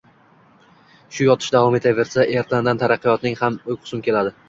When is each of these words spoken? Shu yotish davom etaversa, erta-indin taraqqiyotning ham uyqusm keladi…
Shu 1.17 1.27
yotish 1.27 1.53
davom 1.57 1.79
etaversa, 1.81 2.27
erta-indin 2.41 2.85
taraqqiyotning 2.85 3.41
ham 3.47 3.63
uyqusm 3.73 4.07
keladi… 4.11 4.39